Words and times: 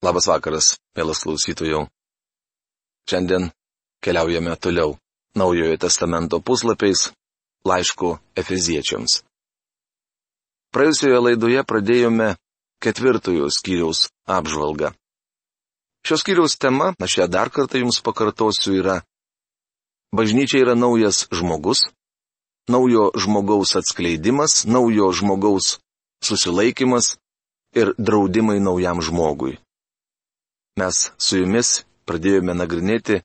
Labas 0.00 0.24
vakaras, 0.30 0.78
mielas 0.96 1.18
klausytojų. 1.20 1.82
Šiandien 3.04 3.50
keliaujame 4.00 4.54
toliau 4.56 4.94
Naujojo 5.36 5.76
testamento 5.76 6.40
puslapiais 6.40 7.10
laišku 7.68 8.14
Efeziečiams. 8.32 9.18
Praėjusioje 10.72 11.20
laidoje 11.20 11.66
pradėjome 11.68 12.30
ketvirtojo 12.80 13.52
skyriaus 13.52 14.08
apžvalgą. 14.24 14.94
Šios 16.08 16.24
skyriaus 16.24 16.56
tema, 16.56 16.94
aš 16.96 17.20
ją 17.20 17.28
dar 17.28 17.52
kartą 17.52 17.84
jums 17.84 18.00
pakartosiu, 18.00 18.80
yra 18.80 19.02
Bažnyčia 20.16 20.64
yra 20.64 20.72
naujas 20.74 21.26
žmogus, 21.28 21.84
naujo 22.72 23.12
žmogaus 23.20 23.76
atskleidimas, 23.76 24.64
naujo 24.64 25.12
žmogaus 25.12 25.76
susilaikimas 26.24 27.18
ir 27.76 27.92
draudimai 28.00 28.62
naujam 28.64 29.04
žmogui 29.04 29.60
mes 30.78 31.10
su 31.18 31.40
jumis 31.40 31.80
pradėjome 32.06 32.54
nagrinėti 32.54 33.20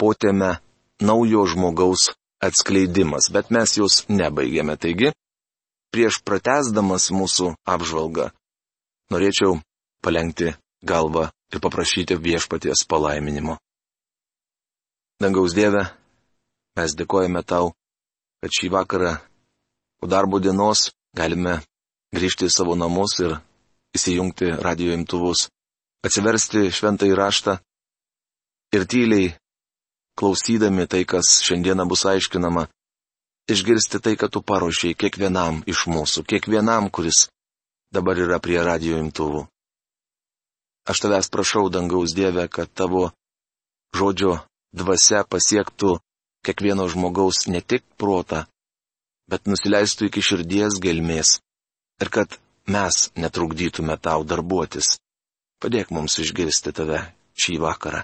potėme 0.00 0.56
naujo 1.02 1.44
žmogaus 1.52 2.10
atskleidimas, 2.42 3.30
bet 3.34 3.50
mes 3.54 3.76
jos 3.78 4.02
nebaigėme. 4.10 4.76
Taigi, 4.76 5.12
prieš 5.94 6.22
pratesdamas 6.26 7.10
mūsų 7.14 7.52
apžvalgą, 7.68 8.30
norėčiau 9.14 9.60
palengti 10.02 10.54
galvą 10.82 11.28
ir 11.52 11.62
paprašyti 11.62 12.18
viešpaties 12.18 12.86
palaiminimo. 12.90 13.58
Dangaus 15.22 15.54
Dieve, 15.54 15.84
mes 16.74 16.96
dėkojame 16.98 17.44
tau, 17.46 17.70
kad 18.42 18.50
šį 18.50 18.72
vakarą 18.74 19.12
po 20.00 20.08
darbo 20.10 20.40
dienos 20.42 20.90
galime 21.14 21.60
grįžti 22.16 22.48
į 22.48 22.54
savo 22.56 22.74
namus 22.74 23.20
ir 23.22 23.36
įsijungti 23.94 24.50
radio 24.64 24.96
imtuvus 24.96 25.46
atsiversti 26.06 26.70
šventą 26.74 27.06
įraštą 27.10 27.56
ir 28.74 28.86
tyliai, 28.90 29.32
klausydami 30.18 30.86
tai, 30.90 31.04
kas 31.08 31.40
šiandieną 31.46 31.86
bus 31.88 32.04
aiškinama, 32.08 32.66
išgirsti 33.52 34.00
tai, 34.02 34.16
kad 34.20 34.32
tu 34.34 34.42
paruošiai 34.42 34.98
kiekvienam 34.98 35.62
iš 35.66 35.86
mūsų, 35.88 36.24
kiekvienam, 36.28 36.90
kuris 36.90 37.28
dabar 37.94 38.18
yra 38.18 38.38
prie 38.42 38.60
radio 38.62 39.00
imtuvų. 39.02 39.46
Aš 40.88 41.04
tavęs 41.04 41.28
prašau, 41.30 41.68
dangaus 41.70 42.14
Dieve, 42.16 42.48
kad 42.50 42.70
tavo 42.74 43.12
žodžio 43.94 44.40
dvasia 44.74 45.22
pasiektų 45.22 46.00
kiekvieno 46.42 46.88
žmogaus 46.90 47.46
ne 47.46 47.60
tik 47.60 47.84
protą, 48.00 48.46
bet 49.30 49.46
nusileistų 49.46 50.08
iki 50.08 50.24
širdies 50.24 50.80
gelmės 50.82 51.38
ir 52.02 52.10
kad 52.10 52.34
mes 52.66 53.12
netrukdytume 53.14 53.94
tau 54.02 54.24
darbuotis. 54.26 54.96
Padėk 55.62 55.92
mums 55.94 56.18
išgirsti 56.18 56.72
tave 56.74 56.98
šį 57.38 57.60
vakarą. 57.62 58.02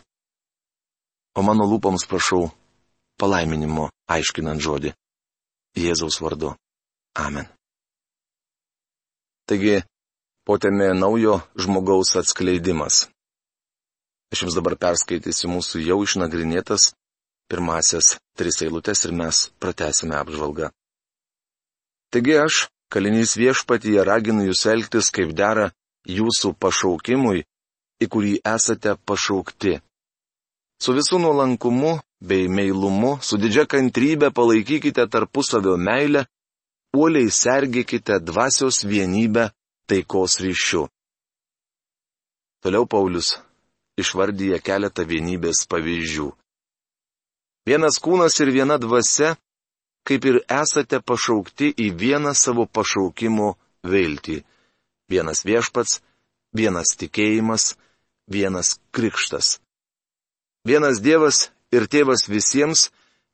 O 1.38 1.42
mano 1.42 1.66
lūpoms 1.66 2.06
prašau 2.10 2.52
palaiminimo 3.18 3.88
aiškinant 4.14 4.62
žodį. 4.62 4.92
Jėzaus 5.78 6.20
vardu. 6.22 6.52
Amen. 7.18 7.48
Taigi, 9.50 9.80
potėmė 10.46 10.92
naujo 10.94 11.40
žmogaus 11.58 12.14
atskleidimas. 12.20 13.06
Aš 14.30 14.44
jums 14.44 14.56
dabar 14.58 14.76
perskaitysiu 14.78 15.50
mūsų 15.50 15.82
jau 15.86 15.98
išnagrinėtas 16.04 16.92
pirmasias 17.48 18.18
tris 18.36 18.60
eilutes 18.62 19.04
ir 19.08 19.14
mes 19.16 19.46
pratesime 19.58 20.18
apžvalgą. 20.20 20.70
Taigi 22.12 22.36
aš, 22.44 22.66
kalinys 22.92 23.34
viešpatyje, 23.40 24.04
raginu 24.04 24.46
jūs 24.48 24.66
elgtis 24.72 25.10
kaip 25.12 25.32
dera 25.36 25.70
jūsų 26.08 26.54
pašaukimui, 26.60 27.44
į 28.02 28.08
kurį 28.12 28.34
esate 28.46 28.94
pašaukti. 29.08 29.78
Su 30.78 30.94
visų 30.94 31.18
nuolankumu 31.22 31.98
bei 32.22 32.46
meilumu, 32.48 33.18
su 33.22 33.38
didžia 33.38 33.66
kantrybė 33.66 34.30
palaikykite 34.34 35.06
tarpusavio 35.10 35.74
meilę, 35.76 36.26
uoliai 36.94 37.30
sergėkite 37.30 38.20
dvasios 38.22 38.84
vienybę 38.86 39.48
taikos 39.90 40.38
ryšiu. 40.44 40.86
Toliau 42.62 42.86
Paulius 42.86 43.36
išvardyja 43.98 44.58
keletą 44.62 45.06
vienybės 45.06 45.64
pavyzdžių. 45.70 46.28
Vienas 47.66 47.98
kūnas 48.02 48.38
ir 48.42 48.52
viena 48.54 48.78
dvasia, 48.78 49.34
kaip 50.06 50.24
ir 50.30 50.38
esate 50.46 51.02
pašaukti 51.02 51.74
į 51.74 51.90
vieną 51.98 52.32
savo 52.38 52.64
pašaukimo 52.66 53.56
viltį 53.84 54.38
vienas 55.08 55.44
viešpats, 55.44 56.00
vienas 56.54 56.94
tikėjimas, 57.00 57.74
vienas 58.28 58.78
krikštas. 58.90 59.58
Vienas 60.64 61.00
Dievas 61.00 61.48
ir 61.72 61.88
Tėvas 61.88 62.28
visiems, 62.28 62.88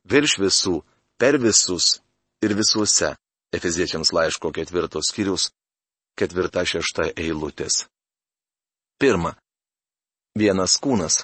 virš 0.06 0.38
visų, 0.38 0.80
per 1.18 1.38
visus 1.38 2.00
ir 2.42 2.54
visuose. 2.54 3.14
Efeziečiams 3.54 4.10
laiško 4.10 4.50
ketvirtos 4.50 5.12
skyrius, 5.12 5.52
ketvirta 6.18 6.64
šešta 6.66 7.12
eilutės. 7.14 7.84
Pirma. 8.98 9.36
Vienas 10.34 10.74
kūnas. 10.82 11.22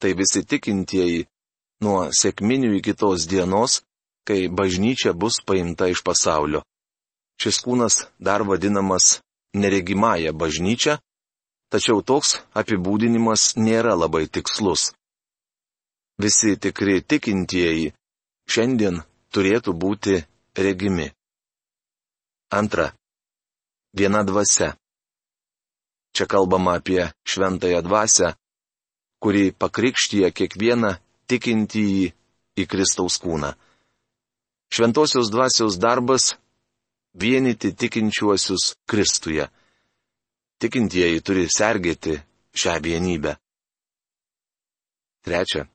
Tai 0.00 0.10
visi 0.12 0.42
tikintieji 0.44 1.24
nuo 1.80 2.10
sėkminių 2.12 2.74
iki 2.78 2.92
tos 2.92 3.24
dienos, 3.28 3.80
kai 4.28 4.48
bažnyčia 4.48 5.14
bus 5.16 5.40
paimta 5.40 5.88
iš 5.88 6.04
pasaulio. 6.04 6.60
Šis 7.40 7.60
kūnas 7.64 8.04
dar 8.20 8.44
vadinamas 8.44 9.20
neregimąją 9.56 10.32
bažnyčią, 10.36 10.98
tačiau 11.74 12.02
toks 12.06 12.36
apibūdinimas 12.54 13.56
nėra 13.58 13.96
labai 13.98 14.28
tikslus. 14.30 14.92
Visi 16.22 16.54
tikri 16.62 17.00
tikintieji 17.02 17.90
šiandien 18.46 19.00
turėtų 19.34 19.74
būti 19.74 20.20
regimi. 20.54 21.08
Antra. 22.54 22.92
Viena 23.98 24.22
dvasia. 24.22 24.74
Čia 26.14 26.26
kalbama 26.30 26.76
apie 26.78 27.08
šventąją 27.26 27.80
dvasę, 27.82 28.34
kuri 29.18 29.50
pakrikštyje 29.50 30.30
kiekvieną 30.30 30.92
tikintįjį 31.26 32.06
į 32.54 32.66
Kristaus 32.70 33.18
kūną. 33.18 33.50
Šventosios 34.70 35.30
dvasios 35.34 35.78
darbas 35.82 36.36
vienyti 37.18 37.74
tikinčiuosius 37.74 38.74
Kristuje. 38.86 39.50
Tikintieji 40.64 41.20
turi 41.20 41.42
sergėti 41.52 42.14
šią 42.56 42.74
vienybę. 42.80 43.34
Trečia. 45.20 45.66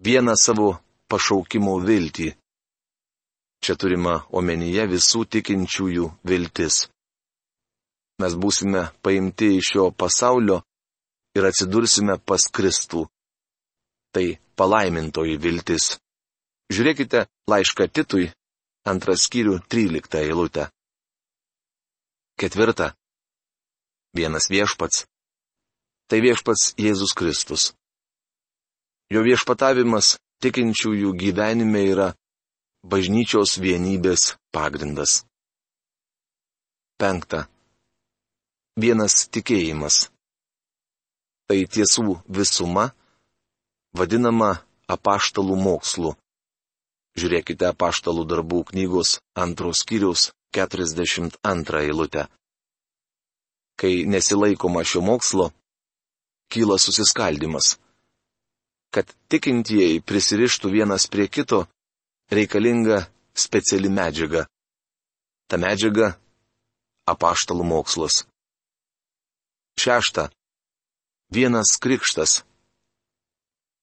Vieną 0.00 0.32
savo 0.40 0.68
pašaukimo 1.12 1.74
viltį. 1.84 2.30
Čia 3.60 3.76
turima 3.76 4.14
omenyje 4.40 4.86
visų 4.94 5.26
tikinčiųjų 5.36 6.06
viltis. 6.30 6.78
Mes 8.24 8.38
būsime 8.40 8.86
paimti 9.04 9.50
iš 9.58 9.74
šio 9.74 9.84
pasaulio 10.00 10.62
ir 11.36 11.50
atsidursime 11.50 12.16
pas 12.24 12.48
Kristų. 12.48 13.04
Tai 14.16 14.26
palaimintoji 14.56 15.36
viltis. 15.36 15.98
Žiūrėkite 16.72 17.26
laišką 17.52 17.90
Titui, 17.92 18.32
antras 18.88 19.28
skyrių 19.28 19.60
13 19.68 20.24
eilutę. 20.24 20.70
Ketvirta. 22.40 22.94
Vienas 24.12 24.50
viešpats. 24.52 25.06
Tai 26.08 26.18
viešpats 26.20 26.74
Jėzus 26.76 27.14
Kristus. 27.16 27.70
Jo 29.08 29.22
viešpatavimas 29.24 30.18
tikinčiųjų 30.44 31.12
gyvenime 31.16 31.80
yra 31.88 32.08
bažnyčios 32.84 33.56
vienybės 33.62 34.34
pagrindas. 34.52 35.22
Penkta. 37.00 37.46
Vienas 38.76 39.28
tikėjimas. 39.32 40.10
Tai 41.48 41.58
tiesų 41.76 42.18
visuma, 42.28 42.90
vadinama 43.96 44.52
apaštalų 44.92 45.56
mokslu. 45.56 46.12
Žiūrėkite 47.16 47.72
paštalų 47.80 48.28
darbų 48.28 48.62
knygos 48.72 49.18
antros 49.36 49.82
skyrius 49.84 50.30
42 50.56 51.82
eilutę. 51.88 52.28
Kai 53.76 54.04
nesilaikoma 54.06 54.84
šio 54.84 55.00
mokslo, 55.00 55.50
kyla 56.52 56.78
susiskaldimas. 56.78 57.78
Kad 58.92 59.08
tikintieji 59.32 60.02
prisirištų 60.04 60.70
vienas 60.72 61.06
prie 61.08 61.28
kito, 61.28 61.64
reikalinga 62.30 63.06
speciali 63.34 63.88
medžiaga. 63.88 64.44
Ta 65.48 65.56
medžiaga- 65.56 66.12
apaštalų 67.12 67.64
mokslas. 67.64 68.24
Šešta. 69.80 70.28
Vienas 71.32 71.78
krikštas. 71.80 72.42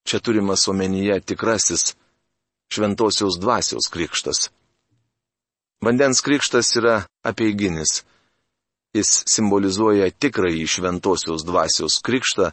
Čia 0.06 0.20
turimas 0.20 0.68
omenyje 0.68 1.20
tikrasis 1.22 1.96
šventosios 2.70 3.40
dvasios 3.42 3.90
krikštas. 3.90 4.50
Vandens 5.82 6.22
krikštas 6.22 6.76
yra 6.78 6.96
apieiginis. 7.24 8.04
Jis 8.98 9.10
simbolizuoja 9.30 10.10
tikrąjį 10.10 10.66
šventosios 10.66 11.46
dvasios 11.46 12.00
krikštą, 12.06 12.50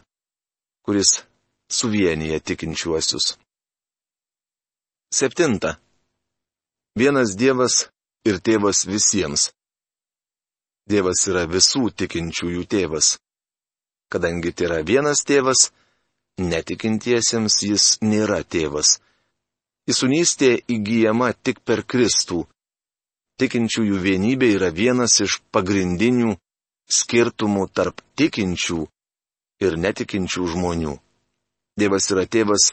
kuris 0.85 1.23
suvienyje 1.69 2.39
tikinčiuosius. 2.39 3.37
Septinta. 5.13 5.77
Vienas 6.97 7.33
Dievas 7.39 7.87
ir 8.27 8.37
tėvas 8.43 8.85
visiems. 8.89 9.49
Dievas 10.87 11.25
yra 11.31 11.47
visų 11.49 11.89
tikinčiųjų 11.99 12.63
tėvas. 12.69 13.17
Kadangi 14.11 14.53
tai 14.55 14.67
yra 14.69 14.79
vienas 14.87 15.25
tėvas, 15.27 15.71
netikintiesiems 16.39 17.57
jis 17.65 17.85
nėra 18.01 18.43
tėvas. 18.43 18.99
Įsunystė 19.89 20.51
įgyjama 20.75 21.33
tik 21.43 21.59
per 21.67 21.83
Kristų, 21.83 22.45
tikinčiųjų 23.41 23.99
vienybė 24.01 24.49
yra 24.57 24.69
vienas 24.73 25.19
iš 25.23 25.39
pagrindinių 25.53 26.35
skirtumų 26.89 27.67
tarp 27.73 28.01
tikinčių 28.17 28.81
ir 29.65 29.77
netikinčių 29.77 30.47
žmonių. 30.53 30.97
Dievas 31.77 32.09
yra 32.13 32.25
tėvas 32.25 32.71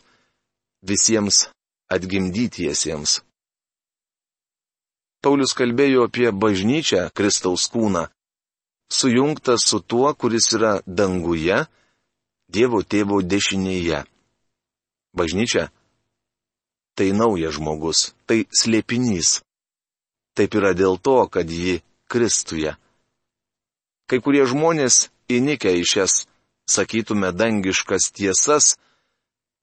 visiems 0.85 1.47
atgimdytiesiems. 1.93 3.21
Paulius 5.25 5.55
kalbėjo 5.57 6.05
apie 6.09 6.29
bažnyčią 6.33 7.09
Kristaus 7.17 7.65
kūną, 7.73 8.09
sujungtą 8.93 9.57
su 9.57 9.81
tuo, 9.81 10.13
kuris 10.15 10.53
yra 10.57 10.81
danguje, 10.87 11.65
Dievo 12.55 12.83
tėvo 12.85 13.23
dešinėje. 13.25 14.05
Bažnyčia- 15.17 15.71
tai 16.97 17.09
naujas 17.17 17.57
žmogus, 17.57 18.13
tai 18.29 18.45
slėpinys. 18.53 19.41
Taip 20.35 20.55
yra 20.59 20.73
dėl 20.75 20.99
to, 20.99 21.17
kad 21.31 21.51
ji 21.51 21.81
Kristuje. 22.11 22.75
Kai 24.11 24.19
kurie 24.21 24.45
žmonės 24.51 25.09
įnikę 25.33 25.73
į 25.81 25.85
šias, 25.89 26.15
sakytume, 26.69 27.31
dangiškas 27.33 28.11
tiesas, 28.17 28.75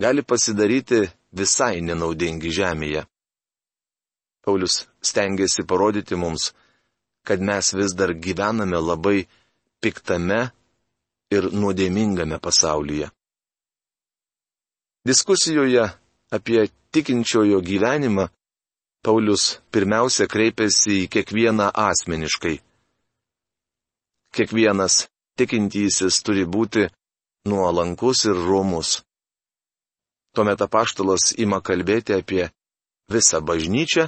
gali 0.01 0.23
pasidaryti 0.23 1.03
visai 1.35 1.81
nenaudingi 1.85 2.49
žemėje. 2.57 3.05
Paulius 4.41 4.87
stengiasi 5.05 5.63
parodyti 5.69 6.17
mums, 6.17 6.51
kad 7.27 7.41
mes 7.41 7.73
vis 7.77 7.93
dar 7.93 8.13
gyvename 8.17 8.79
labai 8.81 9.27
piktame 9.81 10.41
ir 11.31 11.51
nuodėmingame 11.53 12.39
pasaulyje. 12.41 13.11
Diskusijoje 15.05 15.85
apie 16.37 16.67
tikinčiojo 16.93 17.61
gyvenimą 17.65 18.27
Paulius 19.01 19.57
pirmiausia 19.73 20.27
kreipėsi 20.29 20.99
į 21.03 21.07
kiekvieną 21.13 21.71
asmeniškai. 21.73 22.59
Kiekvienas 24.31 25.07
tikintysis 25.41 26.21
turi 26.21 26.45
būti 26.45 26.85
nuolankus 27.49 28.27
ir 28.29 28.37
romus. 28.37 28.99
Tuomet 30.37 30.61
apaštalas 30.61 31.33
ima 31.41 31.59
kalbėti 31.65 32.13
apie 32.15 32.45
visą 33.11 33.41
bažnyčią, 33.41 34.07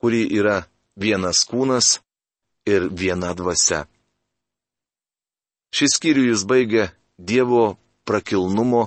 kuri 0.00 0.24
yra 0.38 0.64
vienas 0.96 1.44
kūnas 1.44 2.00
ir 2.66 2.88
viena 2.88 3.34
dvasia. 3.36 3.84
Šis 5.76 6.00
skyrių 6.00 6.30
jis 6.32 6.48
baigia 6.48 6.90
Dievo 7.20 7.76
prakilnumo 8.08 8.86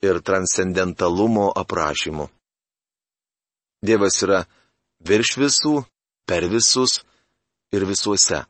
ir 0.00 0.22
transcendentalumo 0.22 1.50
aprašymu. 1.58 2.30
Dievas 3.84 4.22
yra 4.26 4.42
virš 5.06 5.36
visų, 5.38 5.74
per 6.26 6.44
visus 6.50 7.00
ir 7.72 7.86
visuose. 7.88 8.42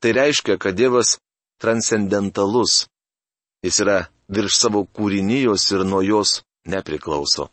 Tai 0.00 0.12
reiškia, 0.12 0.58
kad 0.58 0.76
Dievas 0.76 1.16
transcendentalus. 1.62 2.86
Jis 3.64 3.80
yra 3.82 3.98
virš 4.28 4.58
savo 4.60 4.84
kūrinijos 4.84 5.64
ir 5.72 5.86
nuo 5.88 6.02
jos 6.04 6.42
nepriklauso. 6.68 7.48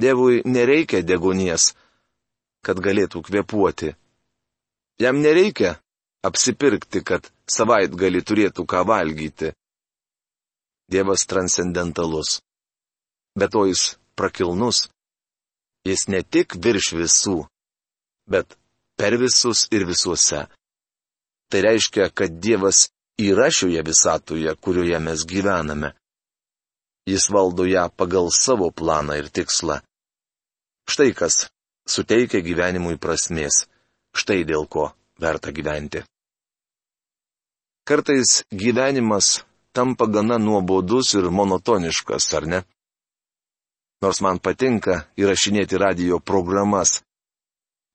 Dievui 0.00 0.42
nereikia 0.44 1.02
degonies, 1.02 1.74
kad 2.64 2.80
galėtų 2.80 3.22
kvepuoti. 3.28 3.92
Jam 4.98 5.20
nereikia 5.22 5.76
apsipirkti, 6.24 7.02
kad 7.04 7.28
savait 7.50 7.92
gali 7.92 8.22
turėtų 8.22 8.64
ką 8.66 8.82
valgyti. 8.88 9.52
Dievas 10.90 11.26
transcendentalus. 11.26 12.40
Bet 13.38 13.52
to 13.52 13.66
jis 13.66 13.94
prakilnus 14.14 14.88
Jis 15.84 16.06
ne 16.08 16.22
tik 16.22 16.56
virš 16.64 16.92
visų, 16.96 17.38
bet 18.30 18.56
per 18.96 19.16
visus 19.20 19.66
ir 19.74 19.84
visuose. 19.88 20.46
Tai 21.50 21.60
reiškia, 21.60 22.08
kad 22.10 22.40
Dievas 22.40 22.88
yra 23.20 23.50
šioje 23.52 23.82
visatoje, 23.84 24.54
kurioje 24.56 24.98
mes 24.98 25.26
gyvename. 25.28 25.92
Jis 27.06 27.28
valdo 27.28 27.66
ją 27.68 27.90
pagal 27.92 28.30
savo 28.32 28.70
planą 28.70 29.18
ir 29.20 29.28
tikslą. 29.28 29.82
Štai 30.88 31.12
kas 31.12 31.46
suteikia 31.88 32.40
gyvenimui 32.40 32.96
prasmės. 32.96 33.66
Štai 34.16 34.44
dėl 34.48 34.64
ko 34.70 34.92
verta 35.20 35.52
gyventi. 35.52 36.04
Kartais 37.84 38.44
gyvenimas 38.48 39.44
tampa 39.76 40.06
gana 40.06 40.38
nuobodus 40.38 41.12
ir 41.18 41.28
monotoniškas, 41.28 42.28
ar 42.38 42.46
ne? 42.48 42.60
Nors 44.04 44.20
man 44.20 44.36
patinka 44.46 44.98
įrašinėti 45.16 45.78
radio 45.80 46.18
programas. 46.20 46.98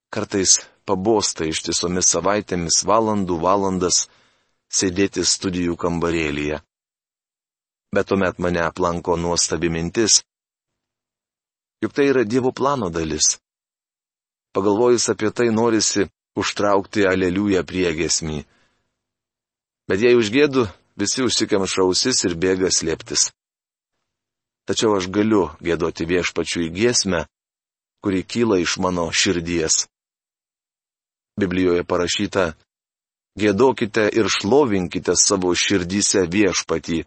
Kartais 0.10 0.56
pabosta 0.90 1.46
ištisomis 1.46 2.10
savaitėmis 2.16 2.80
valandų 2.90 3.38
valandas 3.44 4.08
sėdėti 4.74 5.22
studijų 5.34 5.78
kambarėlyje. 5.84 6.58
Bet 7.94 8.10
tuomet 8.10 8.42
mane 8.42 8.62
aplanko 8.66 9.18
nuostabi 9.22 9.70
mintis. 9.70 10.20
Juk 11.86 11.94
tai 11.94 12.10
yra 12.10 12.26
Dievo 12.26 12.52
plano 12.58 12.90
dalis. 12.90 13.38
Pagalvojus 14.54 15.10
apie 15.14 15.30
tai 15.32 15.52
norisi 15.54 16.08
užtraukti 16.42 17.06
aleliują 17.06 17.62
priegesmį. 17.70 18.42
Bet 19.90 20.02
jei 20.06 20.18
užgėdu, 20.18 20.66
visi 20.98 21.26
užsikemša 21.26 21.86
ausis 21.86 22.26
ir 22.26 22.38
bėga 22.38 22.74
slėptis 22.74 23.30
tačiau 24.69 24.94
aš 25.00 25.10
galiu 25.10 25.48
gėdoti 25.66 26.06
viešpačiui 26.06 26.69
giesmę, 26.69 27.24
kuri 28.06 28.21
kyla 28.21 28.60
iš 28.62 28.77
mano 28.77 29.07
širdies. 29.10 29.88
Biblijoje 31.42 31.83
parašyta, 31.89 32.51
gėdokite 33.42 34.06
ir 34.13 34.30
šlovinkite 34.30 35.16
savo 35.18 35.56
širdyse 35.57 36.27
viešpatį. 36.30 37.00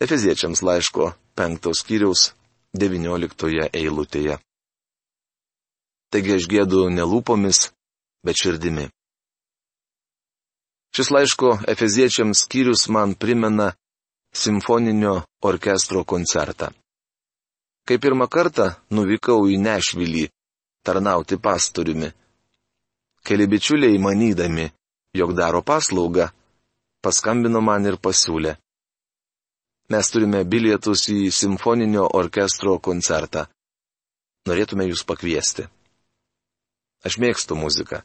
Efeziečiams 0.00 0.64
laiško 0.64 1.12
penktos 1.36 1.84
kiriaus 1.84 2.30
devynioliktoje 2.72 3.68
eilutėje. 3.68 4.38
Taigi 6.12 6.34
aš 6.38 6.48
gėdu 6.48 6.88
ne 6.88 7.04
lūpomis, 7.04 7.68
bet 8.24 8.40
širdimi. 8.40 8.88
Šis 10.96 11.08
laiško 11.12 11.52
Efeziečiams 11.72 12.44
skyrius 12.44 12.88
man 12.92 13.14
primena 13.16 13.72
simfoninio 14.32 15.22
orkestro 15.42 16.04
koncertą. 16.04 16.70
Kai 17.86 17.98
pirmą 17.98 18.28
kartą 18.30 18.68
nuvykau 18.94 19.48
į 19.50 19.58
Nešvilį 19.58 20.28
tarnauti 20.86 21.38
pastoriumi, 21.38 22.08
keli 23.26 23.46
bičiuliai 23.46 23.98
manydami, 23.98 24.66
jog 25.14 25.34
daro 25.34 25.62
paslaugą, 25.62 26.28
paskambino 27.02 27.60
man 27.60 27.86
ir 27.86 27.98
pasiūlė. 27.98 28.56
Mes 29.90 30.08
turime 30.14 30.44
bilietus 30.48 31.08
į 31.10 31.30
simfoninio 31.34 32.06
orkestro 32.16 32.78
koncertą. 32.78 33.44
Norėtume 34.48 34.86
jūs 34.88 35.02
pakviesti. 35.06 35.66
Aš 37.04 37.18
mėgstu 37.18 37.58
muziką. 37.58 38.00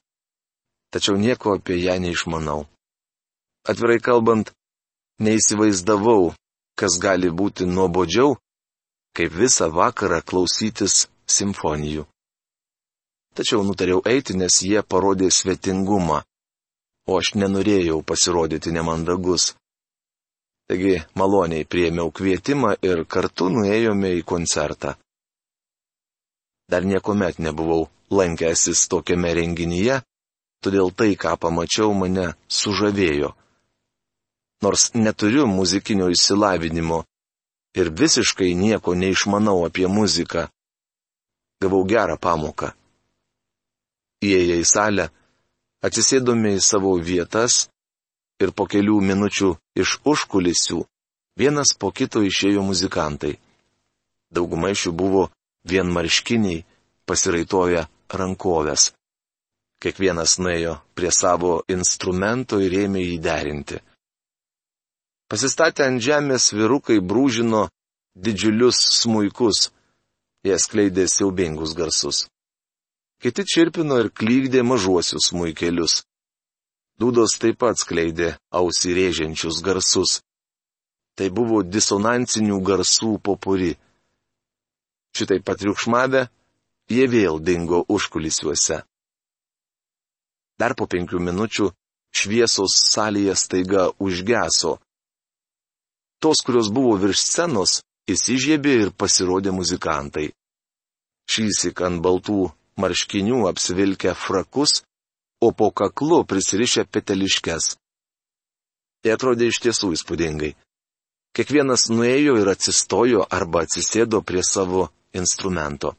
Tačiau 0.92 1.18
nieko 1.22 1.56
apie 1.58 1.78
ją 1.84 1.96
neišmanau. 2.02 2.66
Atvirai 3.68 4.00
kalbant, 4.02 4.52
Neįsivaizdavau, 5.18 6.34
kas 6.78 7.00
gali 7.02 7.30
būti 7.34 7.66
nuobodžiau, 7.66 8.36
kaip 9.18 9.34
visą 9.34 9.68
vakarą 9.74 10.20
klausytis 10.22 11.08
simfonijų. 11.26 12.04
Tačiau 13.38 13.64
nutariau 13.66 14.04
eiti, 14.06 14.36
nes 14.38 14.62
jie 14.62 14.84
parodė 14.86 15.32
svetingumą, 15.34 16.20
o 17.10 17.18
aš 17.18 17.34
nenorėjau 17.42 18.04
pasirodyti 18.06 18.74
nemandagus. 18.78 19.56
Taigi 20.70 21.00
maloniai 21.18 21.66
priemiau 21.66 22.14
kvietimą 22.14 22.76
ir 22.86 23.02
kartu 23.10 23.50
nuėjome 23.50 24.14
į 24.20 24.24
koncertą. 24.34 24.94
Dar 26.70 26.86
niekuomet 26.86 27.40
nebuvau 27.40 27.88
lankęsis 28.12 28.86
tokiame 28.92 29.34
renginyje, 29.34 30.02
todėl 30.62 30.92
tai, 30.94 31.16
ką 31.16 31.38
pamačiau, 31.42 31.94
mane 31.98 32.34
sužavėjo 32.52 33.34
nors 34.64 34.92
neturiu 34.94 35.48
muzikinio 35.48 36.10
išsilavinimo 36.14 37.04
ir 37.80 37.92
visiškai 38.02 38.54
nieko 38.56 38.96
neišmanau 38.96 39.66
apie 39.68 39.88
muziką. 39.88 40.48
Gavau 41.62 41.84
gerą 41.90 42.18
pamoką. 42.22 42.74
Įėję 44.26 44.58
į 44.62 44.66
salę, 44.66 45.06
Atsisėdome 45.86 46.56
į 46.58 46.62
savo 46.66 46.96
vietas 46.98 47.68
ir 48.42 48.52
po 48.58 48.66
kelių 48.66 48.98
minučių 49.10 49.50
iš 49.78 50.00
užkulisių 50.12 50.80
vienas 51.38 51.74
po 51.78 51.92
kito 51.94 52.24
išėjo 52.26 52.64
muzikantai. 52.66 53.36
Dauguma 54.34 54.72
iš 54.74 54.88
jų 54.88 54.94
buvo 54.98 55.24
vienmarškiniai, 55.70 56.66
pasiraitoja 57.06 57.86
rankovės. 58.10 58.92
Kiekvienas 59.78 60.40
nuėjo 60.42 60.80
prie 60.98 61.14
savo 61.14 61.60
instrumento 61.70 62.58
ir 62.60 62.74
ėmė 62.88 63.06
jį 63.06 63.20
derinti. 63.22 63.78
Pasistatę 65.28 65.84
ant 65.84 66.00
žemės 66.00 66.54
virukai 66.56 67.02
brūžino 67.04 67.68
didžiulius 68.16 68.80
smuikus, 69.02 69.70
jie 70.48 70.56
skleidė 70.56 71.08
siaubingus 71.12 71.74
garsus. 71.76 72.28
Kiti 73.20 73.44
čirpino 73.44 73.98
ir 74.00 74.12
klykdė 74.14 74.62
mažuosius 74.64 75.32
smuikelius. 75.32 76.04
Dūdos 77.02 77.36
taip 77.42 77.60
pat 77.62 77.78
skleidė 77.82 78.38
ausį 78.56 78.96
rėžiančius 78.98 79.60
garsus. 79.66 80.22
Tai 81.18 81.28
buvo 81.34 81.60
disonansinių 81.66 82.62
garsų 82.62 83.18
popuri. 83.26 83.74
Šitai 85.18 85.42
patriukšmavę, 85.42 86.28
jie 86.94 87.06
vėl 87.10 87.42
dingo 87.42 87.84
užkulisiuose. 87.90 88.84
Dar 90.58 90.74
po 90.78 90.88
penkių 90.90 91.20
minučių 91.22 91.72
šviesos 92.16 92.78
salėje 92.94 93.36
staiga 93.36 93.90
užgeso. 94.00 94.78
Tos, 96.20 96.42
kurios 96.46 96.72
buvo 96.74 96.96
virš 96.98 97.22
scenos, 97.22 97.82
įsižiebė 98.10 98.74
ir 98.84 98.92
pasirodė 98.92 99.54
muzikantai. 99.54 100.32
Šįsik 101.30 101.84
ant 101.86 102.02
baltų 102.02 102.48
marškinių 102.82 103.44
apsivilkę 103.50 104.14
frakus, 104.18 104.82
o 105.42 105.52
po 105.52 105.70
kaklu 105.72 106.24
prisirišę 106.26 106.88
peteliškes. 106.90 107.76
Tai 109.02 109.14
atrodė 109.14 109.52
iš 109.52 109.60
tiesų 109.66 109.92
įspūdingai. 109.98 110.56
Kiekvienas 111.38 111.90
nuėjo 111.94 112.40
ir 112.42 112.50
atsistojo 112.50 113.28
arba 113.30 113.62
atsisėdo 113.68 114.24
prie 114.26 114.42
savo 114.42 114.88
instrumento. 115.14 115.94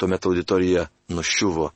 Tuomet 0.00 0.26
auditorija 0.26 0.88
nuščiuvo. 1.14 1.68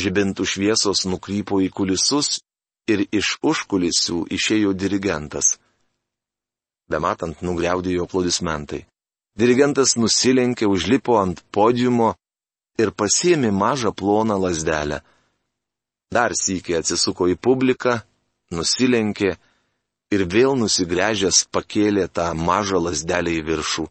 Žibintų 0.00 0.46
šviesos 0.48 1.04
nukrypo 1.10 1.60
į 1.60 1.68
kulisus 1.76 2.38
ir 2.88 3.04
iš 3.12 3.36
užkulisių 3.44 4.24
išėjo 4.38 4.72
dirigentas. 4.72 5.58
Bematant 6.90 7.40
nugriaudėjo 7.42 8.04
aplodismentai. 8.04 8.84
Dirigentas 9.34 9.96
nusilenkė, 9.98 10.68
užlipo 10.70 11.16
ant 11.18 11.40
podiumo 11.50 12.12
ir 12.78 12.92
pasiemi 12.92 13.50
mažą 13.50 13.90
ploną 13.96 14.36
lasdelę. 14.38 15.00
Dar 16.14 16.34
sykį 16.38 16.78
atsisuko 16.78 17.26
į 17.32 17.36
publiką, 17.40 17.98
nusilenkė 18.54 19.32
ir 20.14 20.26
vėl 20.30 20.54
nusigręžęs 20.60 21.48
pakėlė 21.54 22.06
tą 22.12 22.28
mažą 22.38 22.78
lasdelę 22.86 23.34
į 23.40 23.42
viršų. 23.48 23.88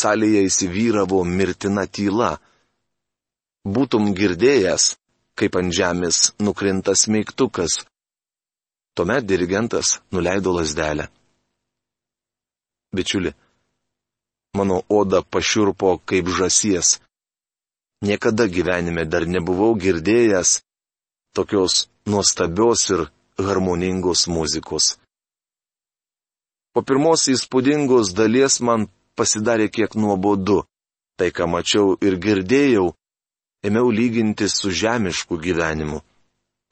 Salėje 0.00 0.46
įsivyravo 0.46 1.20
mirtina 1.26 1.84
tyla. 1.86 2.38
Būtum 3.66 4.14
girdėjęs, 4.16 4.94
kaip 5.36 5.56
ant 5.60 5.74
žemės 5.74 6.30
nukrinta 6.38 6.94
smeigtukas. 6.96 7.82
Tuomet 8.94 9.26
dirigentas 9.26 9.98
nuleido 10.14 10.54
lasdelę. 10.56 11.10
Bičiuli, 12.94 13.32
mano 14.56 14.82
oda 14.88 15.22
pašiurpo 15.22 15.98
kaip 16.04 16.26
žasies. 16.28 17.00
Niekada 18.02 18.48
gyvenime 18.48 19.04
dar 19.04 19.26
nebuvau 19.28 19.76
girdėjęs 19.76 20.50
tokios 21.36 21.88
nuostabios 22.06 22.82
ir 22.90 23.00
harmoningos 23.38 24.26
muzikos. 24.26 24.96
Po 26.72 26.82
pirmos 26.86 27.28
įspūdingos 27.28 28.14
dalies 28.14 28.60
man 28.66 28.88
pasidarė 29.18 29.68
kiek 29.68 29.94
nuobodu. 29.94 30.64
Tai, 31.18 31.28
ką 31.36 31.44
mačiau 31.52 31.98
ir 32.00 32.16
girdėjau, 32.16 32.86
ėmiau 33.66 33.90
lyginti 33.92 34.48
su 34.48 34.70
žemišku 34.72 35.36
gyvenimu. 35.36 36.00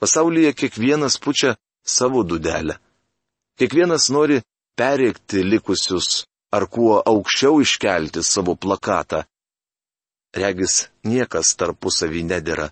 Pasaulyje 0.00 0.54
kiekvienas 0.56 1.18
pučia 1.20 1.56
savo 1.84 2.22
dudelę. 2.24 2.78
Kiekvienas 3.58 4.08
nori 4.14 4.40
perėkti 4.78 5.42
likusius 5.44 6.24
ar 6.56 6.66
kuo 6.74 7.00
aukščiau 7.12 7.60
iškelti 7.64 8.22
savo 8.24 8.54
plakatą. 8.56 9.24
Regis 10.36 10.88
niekas 11.08 11.54
tarpusavį 11.60 12.22
nedėra. 12.32 12.68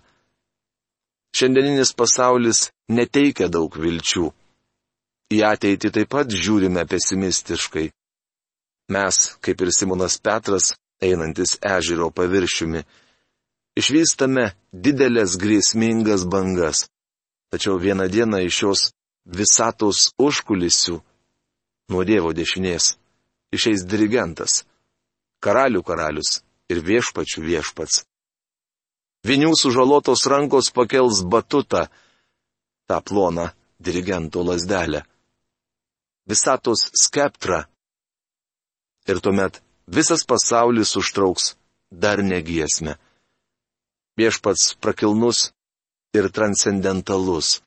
Šiandieninis 1.37 1.93
pasaulis 1.97 2.67
neteikia 2.89 3.49
daug 3.53 3.73
vilčių. 3.77 4.27
Į 5.35 5.39
ateitį 5.51 5.91
taip 5.95 6.11
pat 6.13 6.31
žiūrime 6.31 6.85
pesimistiškai. 6.87 7.89
Mes, 8.95 9.17
kaip 9.43 9.61
ir 9.61 9.73
Simonas 9.75 10.15
Petras, 10.23 10.71
einantis 11.03 11.57
ežero 11.75 12.07
paviršiumi, 12.15 12.85
išvystame 13.77 14.53
didelės 14.71 15.35
grėsmingas 15.41 16.23
bangas. 16.31 16.85
Tačiau 17.51 17.75
vieną 17.79 18.07
dieną 18.11 18.39
iš 18.47 18.61
šios 18.61 18.81
visatos 19.27 20.07
užkulisių, 20.17 21.01
nuo 21.91 22.03
Dievo 22.07 22.33
dešinės, 22.35 22.95
išeis 23.55 23.85
dirigentas, 23.87 24.63
karalių 25.43 25.83
karalius 25.87 26.41
ir 26.71 26.83
viešpačių 26.83 27.43
viešpats. 27.45 28.03
Vinių 29.27 29.53
sužalotos 29.59 30.25
rankos 30.31 30.69
pakels 30.71 31.23
batutą, 31.23 31.87
tą 32.87 33.01
ploną 33.01 33.49
dirigento 33.79 34.43
lasdelę. 34.43 35.03
Visatos 36.27 36.89
skeptra. 36.95 37.65
Ir 39.07 39.19
tuomet 39.23 39.61
visas 39.87 40.23
pasaulis 40.27 40.95
užtrauks 40.99 41.55
dar 41.91 42.23
negiesmę. 42.23 42.97
Viešpats 44.19 44.75
prakilnus 44.81 45.51
ir 46.17 46.27
transcendentalus. 46.33 47.61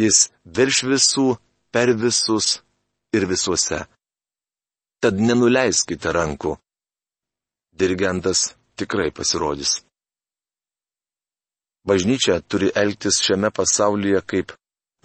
Jis 0.00 0.30
virš 0.44 0.84
visų, 0.88 1.26
per 1.74 1.92
visus 1.92 2.60
ir 3.12 3.26
visuose. 3.30 3.84
Tad 5.00 5.20
nenuleiskite 5.20 6.12
rankų. 6.12 6.56
Dirigentas 7.72 8.50
tikrai 8.76 9.10
pasirodys. 9.14 9.80
Bažnyčia 11.88 12.40
turi 12.44 12.68
elgtis 12.76 13.22
šiame 13.24 13.48
pasaulyje 13.56 14.20
kaip 14.30 14.52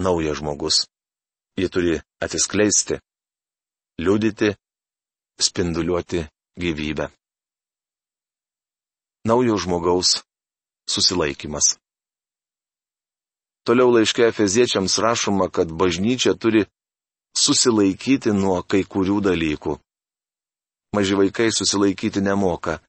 naujas 0.04 0.42
žmogus. 0.42 0.78
Ji 1.56 1.70
turi 1.72 1.94
atsiskleisti, 2.20 3.00
liudyti, 4.04 4.50
spinduliuoti 5.40 6.26
gyvybę. 6.60 7.08
Naujo 9.26 9.56
žmogaus 9.58 10.20
susilaikimas. 10.92 11.78
Toliau 13.66 13.90
laiške 13.96 14.28
Efeziečiams 14.28 15.00
rašoma, 15.00 15.48
kad 15.50 15.72
bažnyčia 15.72 16.36
turi 16.38 16.66
susilaikyti 17.38 18.34
nuo 18.34 18.62
kai 18.64 18.84
kurių 18.84 19.20
dalykų. 19.30 19.78
Maži 20.96 21.16
vaikai 21.20 21.50
susilaikyti 21.52 22.24
nemoka. 22.24 22.80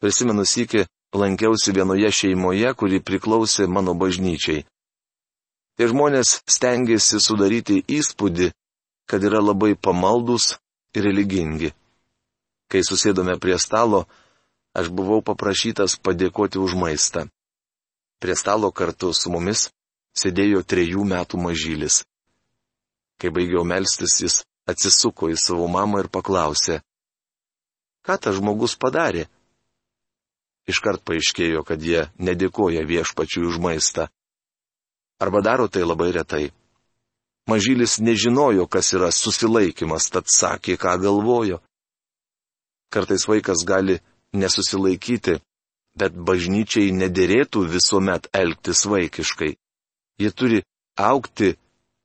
Prisimenu 0.00 0.46
sykį, 0.48 0.86
lankiausi 1.12 1.74
vienoje 1.76 2.10
šeimoje, 2.12 2.72
kuri 2.74 3.00
priklausė 3.04 3.66
mano 3.68 3.92
bažnyčiai. 3.94 4.64
Tie 5.76 5.88
žmonės 5.88 6.40
stengiasi 6.48 7.20
sudaryti 7.20 7.82
įspūdį, 7.84 8.50
kad 9.08 9.24
yra 9.24 9.40
labai 9.44 9.74
pamaldus 9.76 10.56
ir 10.96 11.04
religingi. 11.08 11.72
Kai 12.70 12.82
susėdome 12.86 13.36
prie 13.42 13.58
stalo, 13.58 14.06
aš 14.76 14.88
buvau 14.88 15.20
paprašytas 15.24 15.98
padėkoti 15.98 16.60
už 16.62 16.76
maistą. 16.78 17.26
Prie 18.20 18.36
stalo 18.36 18.70
kartu 18.70 19.12
su 19.16 19.32
mumis 19.32 19.70
sėdėjo 20.16 20.62
trejų 20.62 21.04
metų 21.12 21.40
mažylis. 21.40 22.04
Kai 23.20 23.28
baigiau 23.34 23.66
melstis, 23.68 24.16
jis 24.24 24.36
atsisuko 24.70 25.28
į 25.28 25.36
savo 25.36 25.66
mamą 25.68 26.04
ir 26.04 26.08
paklausė, 26.08 26.80
ką 28.06 28.16
tas 28.16 28.38
žmogus 28.40 28.78
padarė? 28.80 29.26
iškart 30.70 31.04
paaiškėjo, 31.06 31.64
kad 31.66 31.82
jie 31.82 32.06
nedėkoja 32.18 32.84
viešpačiui 32.86 33.46
už 33.50 33.60
maistą. 33.62 34.08
Arba 35.20 35.42
daro 35.44 35.68
tai 35.68 35.84
labai 35.84 36.10
retai. 36.16 36.50
Mažylis 37.50 37.98
nežinojo, 38.00 38.66
kas 38.70 38.92
yra 38.96 39.10
susilaikimas, 39.12 40.08
tad 40.12 40.30
sakė, 40.30 40.76
ką 40.80 40.96
galvojo. 41.02 41.60
Kartais 42.94 43.26
vaikas 43.28 43.64
gali 43.66 43.98
nesusilaikyti, 44.36 45.40
bet 45.98 46.14
bažnyčiai 46.14 46.92
nederėtų 46.94 47.64
visuomet 47.74 48.28
elgtis 48.36 48.84
vaikiškai. 48.86 49.56
Jie 50.20 50.30
turi 50.30 50.62
aukti 50.96 51.56